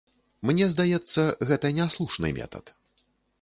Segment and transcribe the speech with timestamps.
[0.49, 1.21] Мне здаецца,
[1.51, 2.75] гэта няслушны метад.